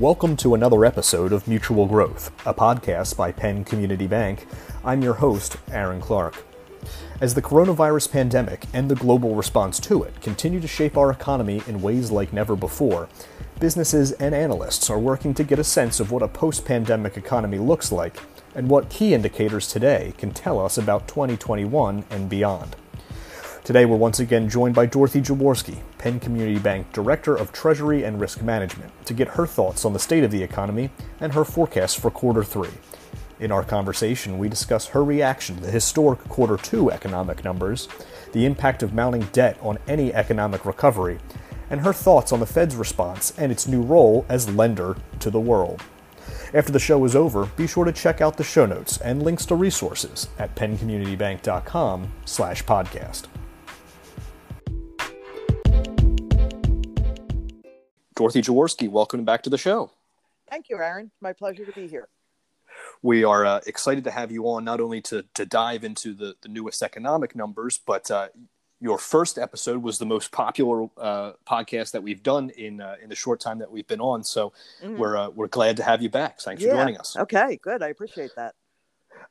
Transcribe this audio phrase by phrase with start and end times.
[0.00, 4.46] Welcome to another episode of Mutual Growth, a podcast by Penn Community Bank.
[4.82, 6.42] I'm your host, Aaron Clark.
[7.20, 11.62] As the coronavirus pandemic and the global response to it continue to shape our economy
[11.66, 13.10] in ways like never before,
[13.58, 17.58] businesses and analysts are working to get a sense of what a post pandemic economy
[17.58, 18.16] looks like
[18.54, 22.74] and what key indicators today can tell us about 2021 and beyond.
[23.62, 28.18] Today, we're once again joined by Dorothy Jaworski, Penn Community Bank Director of Treasury and
[28.18, 32.00] Risk Management, to get her thoughts on the state of the economy and her forecast
[32.00, 32.70] for quarter three.
[33.38, 37.86] In our conversation, we discuss her reaction to the historic quarter two economic numbers,
[38.32, 41.18] the impact of mounting debt on any economic recovery,
[41.68, 45.38] and her thoughts on the Fed's response and its new role as lender to the
[45.38, 45.82] world.
[46.54, 49.44] After the show is over, be sure to check out the show notes and links
[49.46, 53.26] to resources at penncommunitybank.com slash podcast.
[58.20, 59.90] Dorothy Jaworski, welcome back to the show.
[60.50, 61.10] Thank you, Aaron.
[61.22, 62.06] My pleasure to be here.
[63.00, 66.34] We are uh, excited to have you on, not only to, to dive into the,
[66.42, 68.28] the newest economic numbers, but uh,
[68.78, 73.08] your first episode was the most popular uh, podcast that we've done in uh, in
[73.08, 74.22] the short time that we've been on.
[74.22, 74.98] So mm-hmm.
[74.98, 76.40] we're uh, we're glad to have you back.
[76.40, 76.72] Thanks yeah.
[76.72, 77.16] for joining us.
[77.16, 77.82] Okay, good.
[77.82, 78.54] I appreciate that.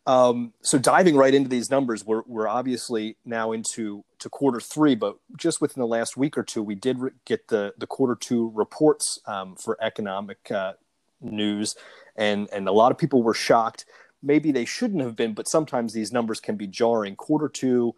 [0.09, 4.95] Um, so diving right into these numbers, we're we're obviously now into to quarter three,
[4.95, 8.15] but just within the last week or two, we did re- get the the quarter
[8.15, 10.73] two reports um, for economic uh,
[11.21, 11.75] news,
[12.15, 13.85] and and a lot of people were shocked.
[14.23, 17.15] Maybe they shouldn't have been, but sometimes these numbers can be jarring.
[17.15, 17.93] Quarter two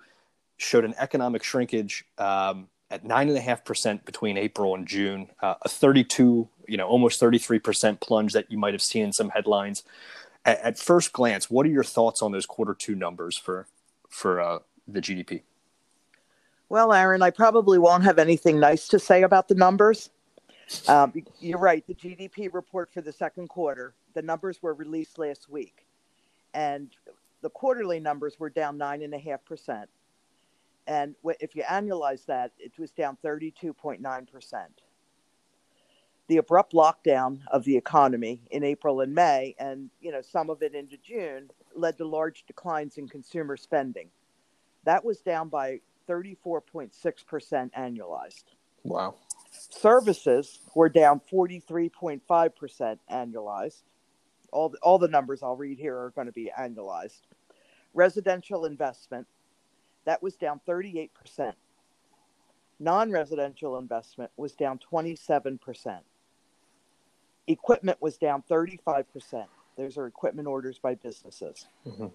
[0.57, 5.29] showed an economic shrinkage um, at nine and a half percent between April and June,
[5.41, 9.13] uh, a 32, you know, almost 33 percent plunge that you might have seen in
[9.13, 9.83] some headlines.
[10.45, 13.67] At, at, first glance, what are your thoughts on those quarter two numbers for
[14.09, 15.43] for uh, the GDP?
[16.69, 20.09] Well, Aaron, I probably won't have anything nice to say about the numbers.
[20.87, 21.85] Um, you're right.
[21.85, 25.85] The GDP report for the second quarter, the numbers were released last week,
[26.53, 26.89] and
[27.41, 29.89] the quarterly numbers were down nine and a half percent
[30.87, 34.65] and if you annualize that, it was down 32.9%.
[36.31, 40.63] The abrupt lockdown of the economy in April and May, and you know some of
[40.63, 44.07] it into June, led to large declines in consumer spending.
[44.85, 46.93] That was down by 34.6%
[47.73, 48.45] annualized.
[48.85, 49.15] Wow.
[49.51, 53.81] Services were down 43.5% annualized.
[54.53, 57.23] All the, all the numbers I'll read here are going to be annualized.
[57.93, 59.27] Residential investment
[60.05, 61.09] that was down 38%.
[62.79, 65.99] Non residential investment was down 27%.
[67.47, 69.45] Equipment was down 35%.
[69.77, 71.67] Those are equipment orders by businesses.
[71.85, 72.07] Mm-hmm.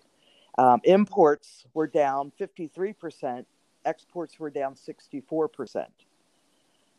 [0.59, 3.45] Um, imports were down 53%.
[3.85, 5.87] Exports were down 64%.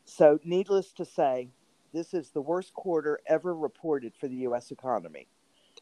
[0.06, 1.50] So, needless to say,
[1.94, 4.72] this is the worst quarter ever reported for the U.S.
[4.72, 5.28] economy,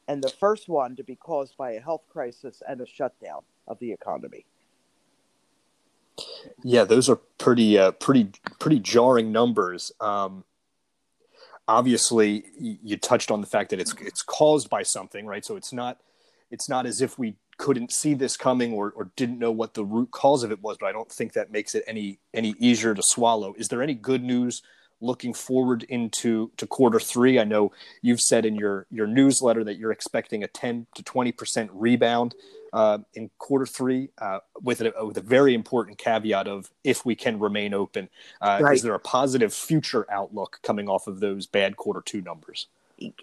[0.07, 3.77] and the first one to be caused by a health crisis and a shutdown of
[3.79, 4.45] the economy.
[6.63, 9.91] Yeah, those are pretty, uh, pretty, pretty jarring numbers.
[9.99, 10.43] Um,
[11.67, 15.45] obviously, you touched on the fact that it's it's caused by something, right?
[15.45, 15.99] So it's not
[16.51, 19.85] it's not as if we couldn't see this coming or, or didn't know what the
[19.85, 20.77] root cause of it was.
[20.79, 23.53] But I don't think that makes it any any easier to swallow.
[23.57, 24.61] Is there any good news
[25.01, 27.39] looking forward into to quarter three?
[27.39, 27.71] I know
[28.01, 32.35] you've said in your your newsletter that you're expecting a 10 to 20 percent rebound
[32.75, 37.15] uh, in quarter three, uh, with a, with a very important caveat of if we
[37.15, 38.09] can remain open.
[38.41, 38.75] Uh, right.
[38.75, 42.67] Is there a positive future outlook coming off of those bad quarter two numbers?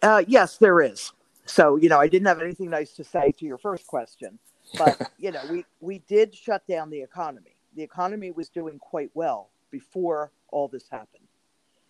[0.03, 1.13] Uh, yes, there is.
[1.45, 4.39] So you know, I didn't have anything nice to say to your first question,
[4.79, 7.55] but you know, we we did shut down the economy.
[7.77, 11.29] The economy was doing quite well before all this happened.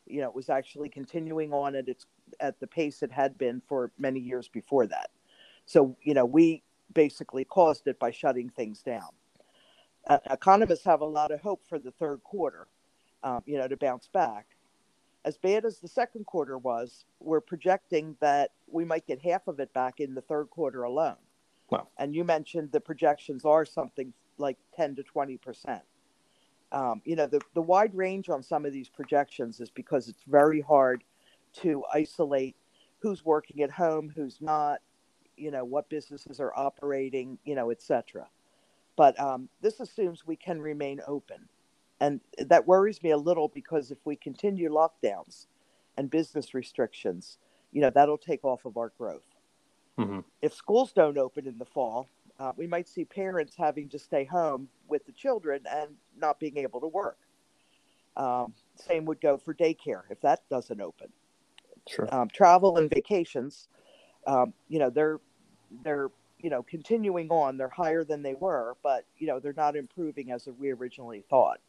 [0.09, 2.06] You know, it was actually continuing on at its
[2.41, 5.11] at the pace it had been for many years before that.
[5.65, 9.08] So you know, we basically caused it by shutting things down.
[10.06, 12.66] Uh, economists have a lot of hope for the third quarter,
[13.22, 14.47] um, you know, to bounce back.
[15.24, 19.60] As bad as the second quarter was, we're projecting that we might get half of
[19.60, 21.16] it back in the third quarter alone.
[21.71, 21.89] Wow.
[21.97, 25.83] And you mentioned the projections are something like 10 to 20 percent.
[26.72, 30.24] Um, you know, the, the wide range on some of these projections is because it's
[30.27, 31.04] very hard
[31.60, 32.56] to isolate
[32.98, 34.80] who's working at home, who's not,
[35.37, 38.27] you know what businesses are operating you know etc
[38.97, 41.49] but um, this assumes we can remain open.
[42.01, 45.47] And that worries me a little because if we continue lockdowns
[45.97, 47.39] and business restrictions
[47.71, 49.27] you know that'll take off of our growth.
[49.99, 50.21] Mm-hmm.
[50.41, 52.09] if schools don't open in the fall
[52.41, 56.57] uh, we might see parents having to stay home with the children and not being
[56.57, 57.19] able to work.
[58.17, 61.09] Um, same would go for daycare if that doesn't open.
[61.87, 62.09] Sure.
[62.13, 63.69] Um, travel and vacations,
[64.27, 65.21] um, you know, they're
[65.84, 67.57] they're you know continuing on.
[67.57, 71.60] They're higher than they were, but you know they're not improving as we originally thought.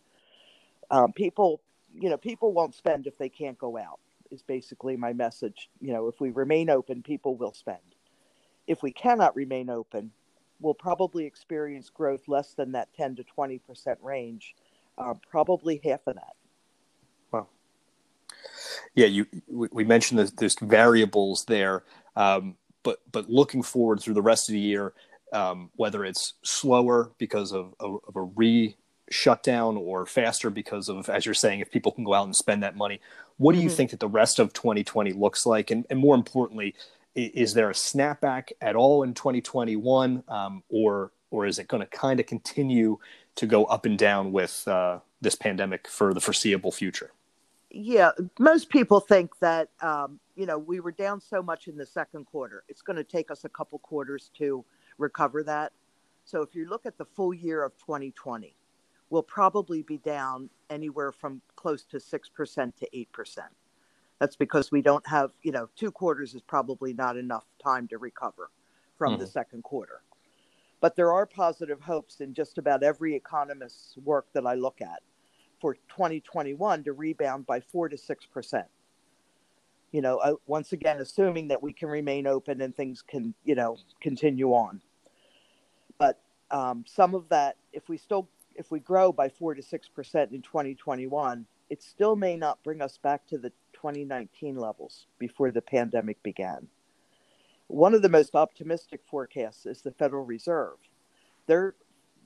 [0.92, 1.62] Um, people,
[1.94, 4.00] you know, people won't spend if they can't go out.
[4.32, 5.70] Is basically my message.
[5.80, 7.78] You know, if we remain open, people will spend.
[8.66, 10.12] If we cannot remain open,
[10.60, 14.56] we'll probably experience growth less than that 10 to 20 percent range,
[14.98, 16.34] uh, probably half of that.
[17.32, 17.48] Wow.
[18.96, 21.84] Yeah, you we mentioned that there's variables there,
[22.16, 24.94] um, but but looking forward through the rest of the year,
[25.32, 28.76] um, whether it's slower because of, of, of a re
[29.10, 32.64] shutdown or faster because of, as you're saying, if people can go out and spend
[32.64, 33.00] that money,
[33.38, 33.76] what do you mm-hmm.
[33.76, 35.72] think that the rest of 2020 looks like?
[35.72, 36.76] And, and more importantly,
[37.16, 41.88] is there a snapback at all in 2021, um, or or is it going to
[41.88, 42.98] kind of continue
[43.36, 47.12] to go up and down with uh, this pandemic for the foreseeable future?
[47.76, 51.86] Yeah, most people think that um, you know we were down so much in the
[51.88, 52.64] second quarter.
[52.70, 54.64] It's going to take us a couple quarters to
[55.00, 55.74] recover that.
[56.24, 58.56] So if you look at the full year of 2020,
[59.10, 63.50] we'll probably be down anywhere from close to six percent to eight percent.
[64.20, 67.98] That's because we don't have, you know, two quarters is probably not enough time to
[67.98, 68.52] recover
[69.00, 69.22] from mm-hmm.
[69.22, 70.04] the second quarter.
[70.80, 75.02] But there are positive hopes in just about every economist's work that I look at
[75.64, 78.66] for 2021 to rebound by four to six percent.
[79.94, 83.56] You know, uh, once again, assuming that we can remain open and things can, you
[83.56, 84.82] know, continue on.
[85.98, 86.20] But
[86.52, 90.34] um, some of that, if we still, if we grow by four to six percent
[90.34, 95.62] in 2021, it still may not bring us back to the 2019 levels before the
[95.62, 96.68] pandemic began.
[97.68, 100.76] One of the most optimistic forecasts is the Federal Reserve.
[101.48, 101.76] They're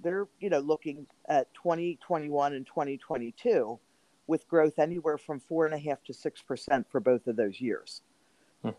[0.04, 3.80] they're you know looking at 2021 and 2022
[4.28, 7.60] with growth anywhere from four and a half to six percent for both of those
[7.60, 8.02] years.
[8.62, 8.72] Hmm.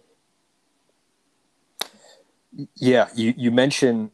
[2.76, 4.10] Yeah, you you mentioned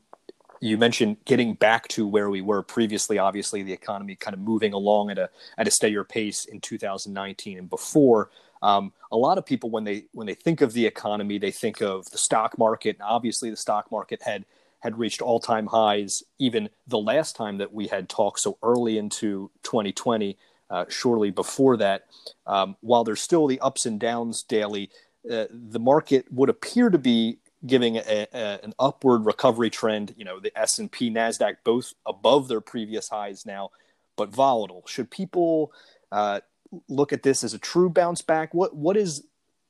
[0.61, 3.19] you mentioned getting back to where we were previously.
[3.19, 5.29] Obviously, the economy kind of moving along at a
[5.59, 8.31] at a steadier pace in 2019 and before.
[8.63, 11.83] Um, a lot of people, when they when they think of the economy, they think
[11.83, 12.97] of the stock market.
[12.97, 14.47] And obviously, the stock market had
[14.85, 18.97] had reached all time highs even the last time that we had talked so early
[18.99, 20.39] into 2020.
[20.71, 22.07] Uh, shortly before that,
[22.47, 24.91] um, while there's still the ups and downs daily,
[25.31, 30.15] uh, the market would appear to be giving a, a, an upward recovery trend.
[30.17, 33.71] You know, the S and P, Nasdaq, both above their previous highs now,
[34.17, 34.85] but volatile.
[34.87, 35.71] Should people
[36.11, 36.41] uh,
[36.89, 38.55] look at this as a true bounce back?
[38.55, 39.25] What what is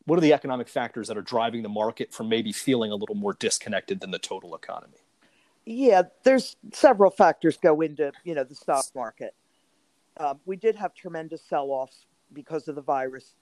[0.06, 3.16] what are the economic factors that are driving the market from maybe feeling a little
[3.16, 5.03] more disconnected than the total economy?
[5.66, 9.34] Yeah, there's several factors go into you know the stock market.
[10.16, 13.34] Um, we did have tremendous sell-offs because of the virus.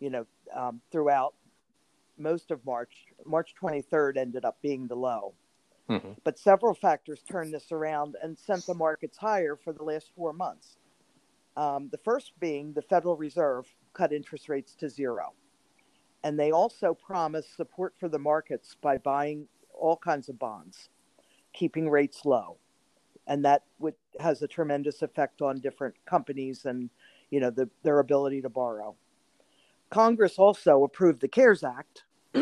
[0.00, 1.34] You know, um, throughout
[2.16, 5.34] most of March, March 23rd ended up being the low.
[5.90, 6.12] Mm-hmm.
[6.22, 10.32] But several factors turned this around and sent the markets higher for the last four
[10.32, 10.76] months.
[11.56, 15.32] Um, the first being the Federal Reserve cut interest rates to zero.
[16.22, 19.48] And they also promised support for the markets by buying
[19.80, 20.88] all kinds of bonds,
[21.52, 22.58] keeping rates low.
[23.26, 26.90] And that would, has a tremendous effect on different companies and
[27.30, 28.94] you know the, their ability to borrow.
[29.90, 32.04] Congress also approved the CARES Act,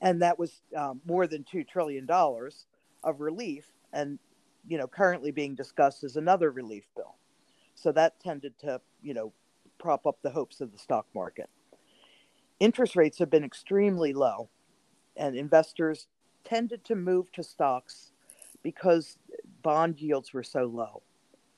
[0.00, 2.66] and that was um, more than two trillion dollars
[3.02, 4.18] of relief, and
[4.66, 7.16] you know currently being discussed as another relief bill.
[7.74, 9.32] So that tended to, you know,
[9.78, 11.48] prop up the hopes of the stock market.
[12.58, 14.50] Interest rates have been extremely low,
[15.16, 16.06] and investors
[16.44, 18.12] tended to move to stocks
[18.62, 19.18] because
[19.62, 21.02] bond yields were so low.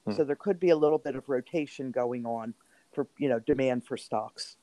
[0.06, 0.12] Hmm.
[0.12, 2.54] So there could be a little bit of rotation going on
[2.92, 4.56] for, you know, demand for stocks.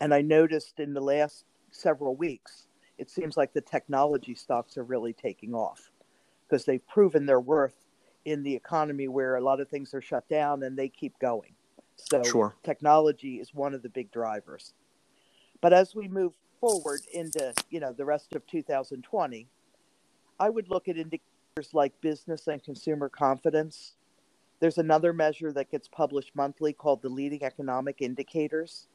[0.00, 2.68] And I noticed in the last several weeks,
[2.98, 5.90] it seems like the technology stocks are really taking off
[6.48, 7.86] because they've proven their worth
[8.24, 11.54] in the economy where a lot of things are shut down and they keep going.
[11.96, 12.56] So sure.
[12.62, 14.74] technology is one of the big drivers.
[15.60, 19.48] But as we move forward into, you know, the rest of 2020,
[20.38, 23.94] I would look at indicators like business and consumer confidence.
[24.60, 28.88] There's another measure that gets published monthly called the leading economic indicators.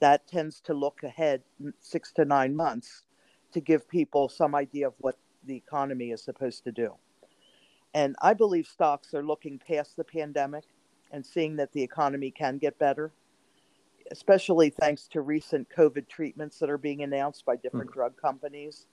[0.00, 1.42] That tends to look ahead
[1.80, 3.04] 6 to 9 months
[3.52, 6.94] to give people some idea of what the economy is supposed to do.
[7.94, 10.64] And I believe stocks are looking past the pandemic
[11.10, 13.12] and seeing that the economy can get better,
[14.10, 18.00] especially thanks to recent COVID treatments that are being announced by different mm-hmm.
[18.00, 18.86] drug companies.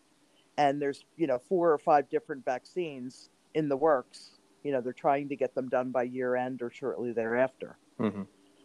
[0.58, 4.40] And there's, you know, four or five different vaccines in the works.
[4.64, 7.78] You know, they're trying to get them done by year end or shortly thereafter.
[8.00, 8.24] Mm-hmm.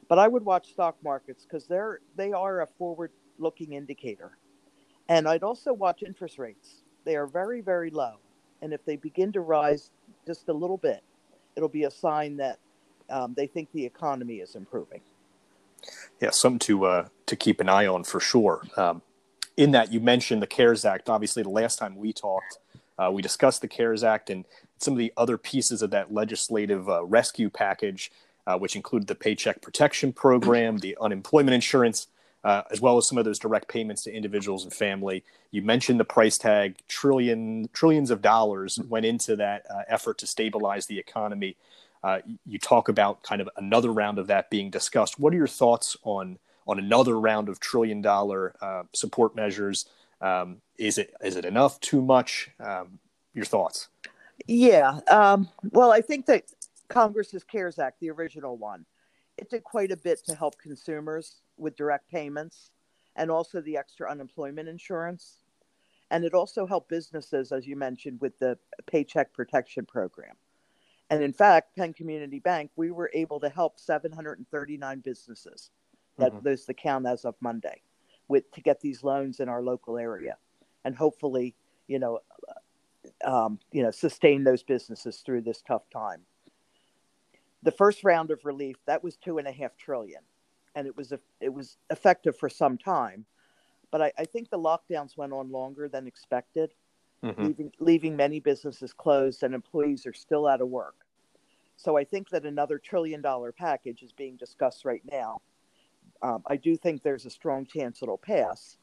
[0.09, 4.37] But I would watch stock markets because they're they are a forward looking indicator.
[5.09, 6.83] And I'd also watch interest rates.
[7.05, 8.15] They are very, very low.
[8.63, 9.91] And if they begin to rise
[10.27, 11.03] just a little bit,
[11.57, 12.59] it'll be a sign that
[13.11, 15.01] um, they think the economy is improving.
[16.21, 18.63] Yeah, something to uh, to keep an eye on for sure.
[18.77, 19.03] Um,
[19.57, 21.09] in that, you mentioned the CARES Act.
[21.09, 22.59] Obviously, the last time we talked,
[22.99, 24.45] uh, we discussed the CARES Act and
[24.79, 28.11] some of the other pieces of that legislative uh, rescue package,
[28.47, 32.09] uh, which included the Paycheck Protection Program, the unemployment insurance,
[32.43, 35.25] uh, as well as some of those direct payments to individuals and family.
[35.51, 40.27] You mentioned the price tag; trillion trillions of dollars went into that uh, effort to
[40.27, 41.57] stabilize the economy.
[42.05, 45.19] Uh, you talk about kind of another round of that being discussed.
[45.19, 49.87] What are your thoughts on on another round of trillion dollar uh, support measures?
[50.21, 51.81] Um, is it is it enough?
[51.81, 52.51] Too much?
[52.61, 52.99] Um,
[53.33, 53.89] your thoughts?
[54.47, 55.01] Yeah.
[55.11, 56.45] Um, well, I think that
[56.89, 58.85] Congress's CARES Act, the original one,
[59.39, 62.71] it did quite a bit to help consumers with direct payments
[63.17, 65.39] and also the extra unemployment insurance.
[66.11, 70.35] And it also helped businesses, as you mentioned, with the Paycheck Protection Program.
[71.11, 75.71] And in fact, Penn Community Bank, we were able to help 739 businesses.
[76.19, 76.45] That mm-hmm.
[76.45, 77.83] there's the count as of Monday,
[78.29, 80.37] with to get these loans in our local area,
[80.85, 81.55] and hopefully,
[81.89, 82.21] you know,
[83.25, 86.21] um, you know, sustain those businesses through this tough time.
[87.65, 90.23] The first round of relief that was two and a half trillion,
[90.77, 93.27] and it was a, it was effective for some time,
[93.91, 96.75] but I, I think the lockdowns went on longer than expected,
[97.25, 97.45] mm-hmm.
[97.45, 100.95] leaving leaving many businesses closed and employees are still out of work.
[101.77, 105.41] So I think that another trillion dollar package is being discussed right now.
[106.23, 108.79] Um, I do think there's a strong chance it'll pass,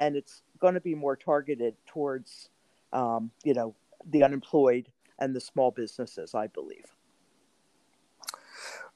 [0.00, 2.50] and it's going to be more targeted towards,
[2.92, 3.74] um, you know,
[4.10, 6.34] the unemployed and the small businesses.
[6.34, 6.86] I believe.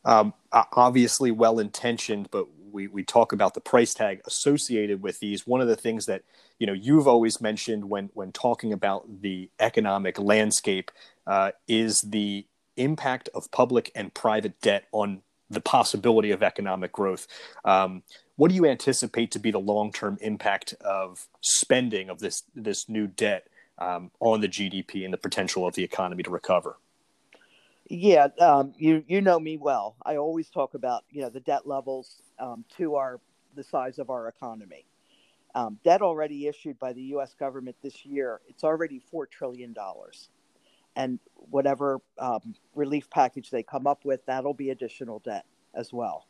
[0.04, 5.46] Um, obviously, well intentioned, but we, we talk about the price tag associated with these.
[5.46, 6.22] One of the things that
[6.58, 10.90] you know you've always mentioned when when talking about the economic landscape
[11.26, 12.46] uh, is the
[12.76, 17.26] impact of public and private debt on the possibility of economic growth.
[17.64, 18.02] Um,
[18.36, 22.88] what do you anticipate to be the long term impact of spending of this this
[22.88, 23.48] new debt
[23.78, 26.76] um, on the GDP and the potential of the economy to recover?
[27.88, 29.96] Yeah, um, you you know me well.
[30.04, 33.20] I always talk about you know the debt levels um, to our
[33.56, 34.86] the size of our economy.
[35.54, 37.34] Um, debt already issued by the U.S.
[37.38, 40.30] government this year, it's already four trillion dollars,
[40.96, 46.26] and whatever um, relief package they come up with, that'll be additional debt as well.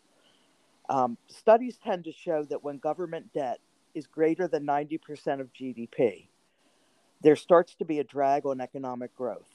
[0.89, 3.61] Um, studies tend to show that when government debt
[3.95, 6.29] is greater than ninety percent of GDP,
[7.23, 9.49] there starts to be a drag on economic growth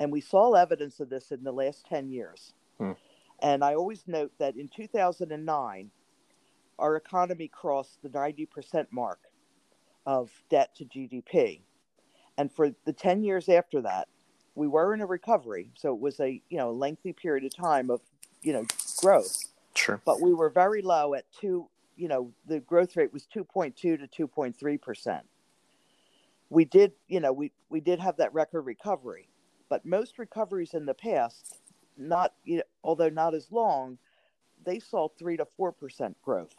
[0.00, 2.54] and we saw evidence of this in the last 10 years.
[2.78, 2.92] Hmm.
[3.40, 5.90] And I always note that in 2009,
[6.78, 9.18] our economy crossed the 90% mark
[10.04, 11.60] of debt to GDP.
[12.38, 14.08] And for the 10 years after that,
[14.54, 15.70] we were in a recovery.
[15.74, 18.00] So it was a, you know, lengthy period of time of,
[18.42, 18.66] you know,
[18.98, 19.36] growth.
[19.74, 20.00] Sure.
[20.04, 23.98] But we were very low at two, you know, the growth rate was 2.2 to
[23.98, 25.20] 2.3%.
[26.48, 29.28] We did, you know, we, we did have that record recovery
[29.68, 31.58] but most recoveries in the past,
[31.96, 33.98] not you know, although not as long,
[34.64, 36.54] they saw three to four percent growth.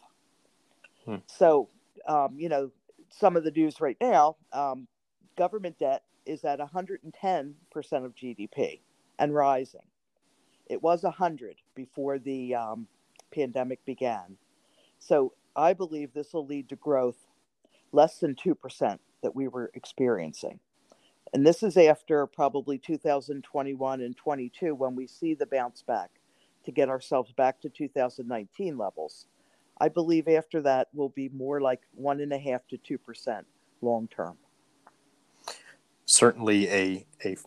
[1.06, 1.18] Hmm.
[1.28, 1.70] So,
[2.08, 2.72] um, you know,
[3.10, 4.88] some of the news right now, um,
[5.38, 8.82] government debt is at 110 percent of GDP
[9.20, 9.82] and rising.
[10.68, 12.88] It was 100 before the um,
[13.32, 14.38] pandemic began.
[15.00, 17.26] So I believe this will lead to growth
[17.92, 20.60] less than 2% that we were experiencing.
[21.34, 26.10] And this is after probably 2021 and 22 when we see the bounce back
[26.66, 29.28] to get ourselves back to 2019 levels.
[29.80, 33.46] I believe after that will be more like one and a half to two percent
[33.82, 34.38] long term.
[36.06, 37.38] Certainly a a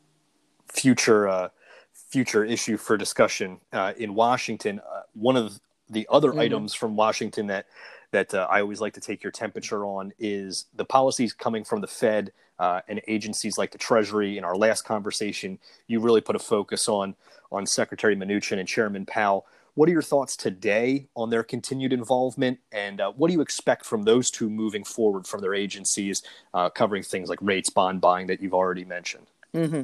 [0.68, 1.48] future uh,
[1.92, 4.80] future issue for discussion uh, in Washington.
[4.80, 6.40] Uh, one of the other mm-hmm.
[6.40, 7.66] items from Washington that
[8.12, 11.80] that uh, I always like to take your temperature on is the policies coming from
[11.80, 14.36] the Fed uh, and agencies like the Treasury.
[14.36, 17.14] In our last conversation, you really put a focus on
[17.52, 19.46] on Secretary Mnuchin and Chairman Powell.
[19.74, 23.86] What are your thoughts today on their continued involvement, and uh, what do you expect
[23.86, 28.26] from those two moving forward from their agencies, uh, covering things like rates, bond buying
[28.26, 29.28] that you've already mentioned?
[29.54, 29.82] Mm-hmm.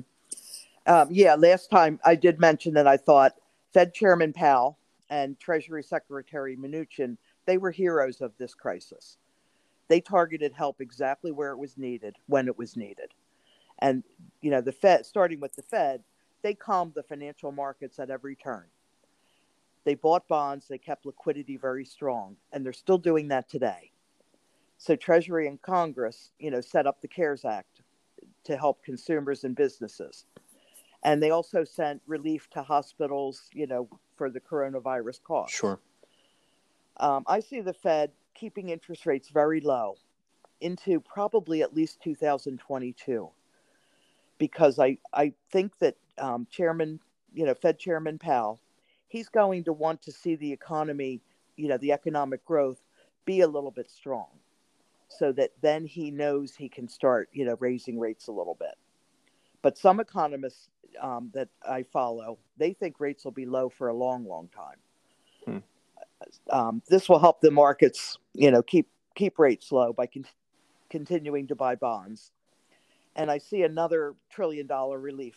[0.93, 3.35] Um, yeah, last time I did mention that I thought
[3.73, 4.79] Fed Chairman Powell
[5.09, 7.17] and Treasury Secretary Mnuchin
[7.47, 9.17] they were heroes of this crisis.
[9.89, 13.13] They targeted help exactly where it was needed when it was needed.
[13.79, 14.03] And,
[14.41, 16.03] you know, the Fed, starting with the Fed,
[16.43, 18.65] they calmed the financial markets at every turn.
[19.85, 23.93] They bought bonds, they kept liquidity very strong, and they're still doing that today.
[24.79, 27.83] So Treasury and Congress, you know, set up the CARES Act
[28.45, 30.25] to help consumers and businesses.
[31.03, 35.55] And they also sent relief to hospitals, you know, for the coronavirus cost.
[35.55, 35.79] Sure.
[36.99, 39.97] Um, I see the Fed keeping interest rates very low
[40.61, 43.31] into probably at least 2022
[44.39, 47.01] because I, I think that um, Chairman,
[47.35, 48.61] you know, Fed Chairman Powell,
[49.09, 51.21] he's going to want to see the economy,
[51.57, 52.81] you know, the economic growth
[53.25, 54.29] be a little bit strong
[55.09, 58.75] so that then he knows he can start, you know, raising rates a little bit.
[59.63, 60.69] But some economists
[61.01, 64.77] um, that I follow, they think rates will be low for a long, long time.
[66.51, 70.27] Um, this will help the markets, you know, keep keep rates low by con-
[70.91, 72.33] continuing to buy bonds.
[73.15, 75.37] And I see another trillion dollar relief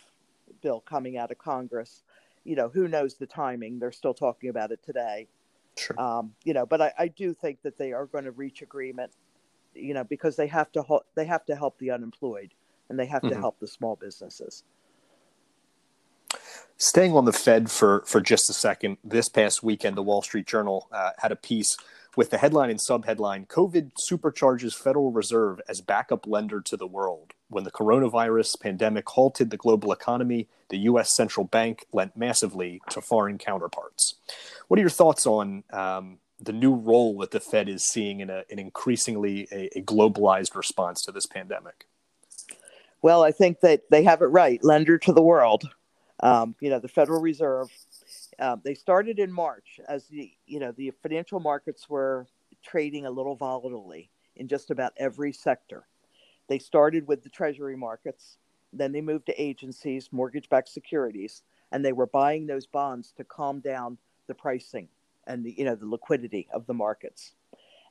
[0.61, 2.03] bill coming out of Congress.
[2.43, 3.79] You know, who knows the timing?
[3.79, 5.27] They're still talking about it today.
[5.77, 5.99] Sure.
[5.99, 9.11] Um, you know, but I, I do think that they are going to reach agreement.
[9.75, 12.53] You know, because they have to ho- they have to help the unemployed
[12.89, 13.35] and they have mm-hmm.
[13.35, 14.63] to help the small businesses.
[16.81, 20.47] Staying on the Fed for for just a second, this past weekend, the Wall Street
[20.47, 21.75] Journal uh, had a piece
[22.15, 27.33] with the headline and subheadline COVID supercharges Federal Reserve as backup lender to the world.
[27.49, 31.13] When the coronavirus pandemic halted the global economy, the U.S.
[31.13, 34.15] central bank lent massively to foreign counterparts.
[34.69, 38.29] What are your thoughts on um, the new role that the Fed is seeing in
[38.29, 41.87] a, an increasingly a, a globalized response to this pandemic?
[43.01, 45.69] Well, I think that they have it right lender to the world.
[46.21, 47.69] Um, you know, the Federal Reserve
[48.39, 52.27] um, they started in March as the you know the financial markets were
[52.63, 55.87] trading a little volatilely in just about every sector.
[56.47, 58.37] They started with the treasury markets,
[58.73, 63.59] then they moved to agencies, mortgage-backed securities, and they were buying those bonds to calm
[63.59, 63.97] down
[64.27, 64.87] the pricing
[65.27, 67.33] and the you know the liquidity of the markets.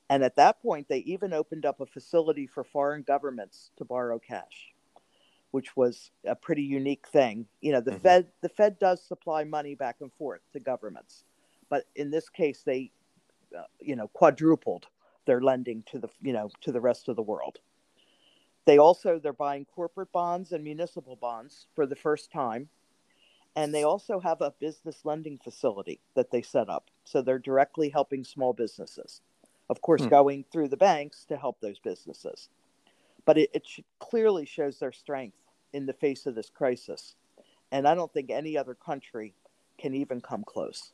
[0.09, 4.19] And at that point, they even opened up a facility for foreign governments to borrow
[4.19, 4.68] cash
[5.51, 7.45] which was a pretty unique thing.
[7.61, 8.01] You know, the mm-hmm.
[8.01, 11.23] Fed the Fed does supply money back and forth to governments,
[11.69, 12.91] but in this case, they,
[13.57, 14.87] uh, you know, quadrupled
[15.25, 17.59] their lending to the you know to the rest of the world.
[18.65, 22.69] They also they're buying corporate bonds and municipal bonds for the first time,
[23.55, 26.89] and they also have a business lending facility that they set up.
[27.05, 29.21] So they're directly helping small businesses,
[29.69, 30.09] of course, mm.
[30.09, 32.49] going through the banks to help those businesses
[33.29, 33.67] but it, it
[33.99, 35.37] clearly shows their strength
[35.71, 37.13] in the face of this crisis.
[37.71, 39.35] And I don't think any other country
[39.77, 40.93] can even come close.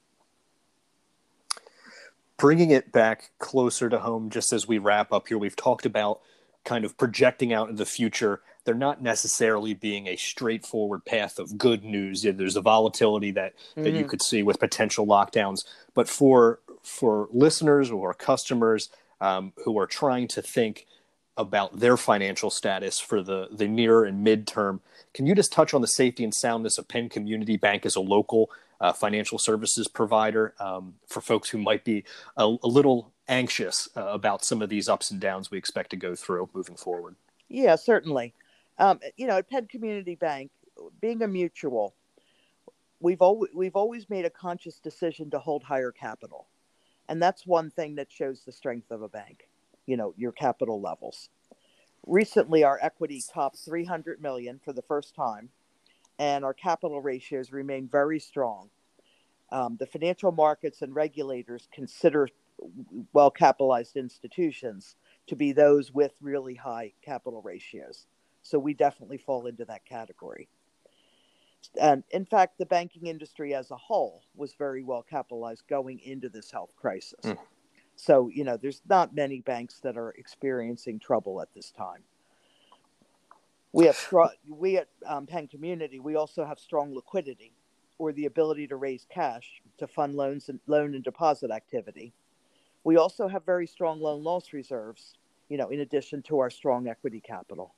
[2.36, 6.20] Bringing it back closer to home, just as we wrap up here, we've talked about
[6.66, 8.42] kind of projecting out in the future.
[8.66, 12.24] They're not necessarily being a straightforward path of good news.
[12.24, 13.96] There's a volatility that, that mm-hmm.
[13.96, 15.64] you could see with potential lockdowns.
[15.94, 18.90] But for for listeners or customers
[19.22, 20.86] um, who are trying to think
[21.38, 24.80] about their financial status for the, the near and midterm.
[25.14, 28.02] Can you just touch on the safety and soundness of Penn Community Bank as a
[28.02, 32.04] local uh, financial services provider um, for folks who might be
[32.38, 35.98] a, a little anxious uh, about some of these ups and downs we expect to
[35.98, 37.16] go through moving forward?
[37.50, 38.34] Yeah, certainly.
[38.78, 40.52] Um, you know, at Penn Community Bank,
[41.00, 41.94] being a mutual,
[43.00, 43.22] we've
[43.54, 46.48] we've always made a conscious decision to hold higher capital,
[47.08, 49.48] and that's one thing that shows the strength of a bank
[49.86, 51.30] you know your capital levels.
[52.06, 55.50] Recently our equity topped 300 million for the first time
[56.20, 58.70] and our capital ratios remain very strong.
[59.52, 62.30] Um, the financial markets and regulators consider
[63.14, 64.96] well capitalized institutions
[65.28, 68.08] to be those with really high capital ratios.
[68.42, 70.48] So we definitely fall into that category.
[71.80, 76.30] And in fact the banking industry as a whole was very well capitalized going into
[76.30, 77.20] this health crisis.
[77.24, 77.38] Mm.
[77.96, 82.04] So, you know, there's not many banks that are experiencing trouble at this time.
[83.72, 86.00] We have strong, we at um, Penn Community.
[86.00, 87.54] We also have strong liquidity,
[87.98, 92.14] or the ability to raise cash to fund loans and loan and deposit activity.
[92.84, 95.16] We also have very strong loan loss reserves.
[95.50, 97.76] You know, in addition to our strong equity capital.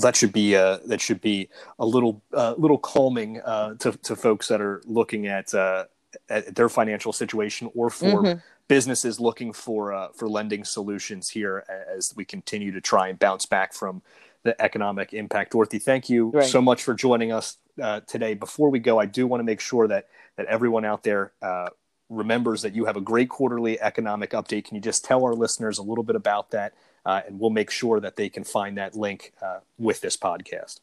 [0.00, 4.16] that should be uh, that should be a little uh, little calming uh, to to
[4.16, 5.84] folks that are looking at uh,
[6.28, 8.38] at their financial situation or for mm-hmm.
[8.68, 13.46] businesses looking for uh, for lending solutions here as we continue to try and bounce
[13.46, 14.02] back from
[14.42, 15.52] the economic impact.
[15.52, 16.44] Dorothy, thank you right.
[16.44, 18.34] so much for joining us uh, today.
[18.34, 21.68] Before we go, I do want to make sure that that everyone out there uh,
[22.08, 24.64] remembers that you have a great quarterly economic update.
[24.64, 26.74] Can you just tell our listeners a little bit about that,
[27.06, 30.80] uh, and we'll make sure that they can find that link uh, with this podcast.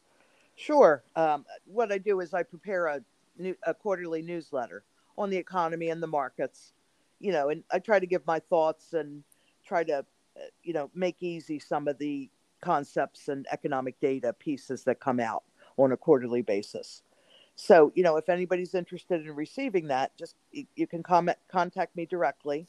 [0.56, 1.02] Sure.
[1.16, 3.02] Um, what I do is I prepare a
[3.38, 4.84] new, a quarterly newsletter
[5.16, 6.72] on the economy and the markets.
[7.20, 9.22] You know, and I try to give my thoughts and
[9.64, 12.28] try to, uh, you know, make easy some of the
[12.60, 15.44] concepts and economic data pieces that come out
[15.76, 17.02] on a quarterly basis.
[17.54, 22.06] So, you know, if anybody's interested in receiving that, just you can comment, contact me
[22.06, 22.66] directly,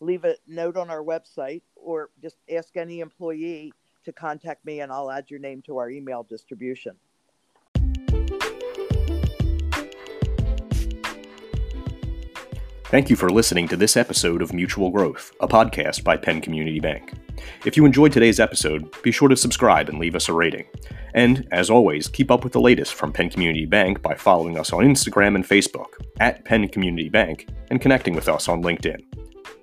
[0.00, 3.72] leave a note on our website, or just ask any employee
[4.04, 6.96] to contact me and I'll add your name to our email distribution.
[12.92, 16.78] Thank you for listening to this episode of Mutual Growth, a podcast by Penn Community
[16.78, 17.14] Bank.
[17.64, 20.66] If you enjoyed today's episode, be sure to subscribe and leave us a rating.
[21.14, 24.74] And, as always, keep up with the latest from Penn Community Bank by following us
[24.74, 25.86] on Instagram and Facebook
[26.20, 29.00] at Penn Community Bank and connecting with us on LinkedIn.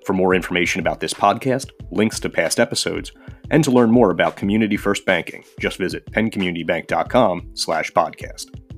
[0.07, 3.11] For more information about this podcast, links to past episodes,
[3.51, 8.68] and to learn more about Community First Banking, just visit penncommunitybank.com slash podcast.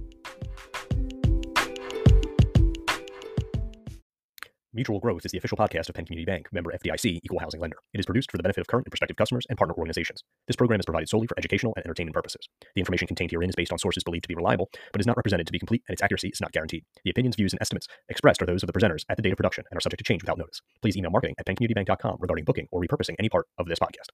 [4.74, 7.76] Mutual Growth is the official podcast of Penn Community Bank, member FDIC, equal housing lender.
[7.94, 10.24] It is produced for the benefit of current and prospective customers and partner organizations.
[10.48, 12.48] This program is provided solely for educational and entertainment purposes.
[12.74, 15.18] The information contained herein is based on sources believed to be reliable, but is not
[15.18, 16.86] represented to be complete, and its accuracy is not guaranteed.
[17.04, 19.38] The opinions, views, and estimates expressed are those of the presenters at the date of
[19.38, 20.62] production and are subject to change without notice.
[20.82, 24.08] Please email marketing at penncommunitybank.com regarding booking or repurposing any part of this podcast.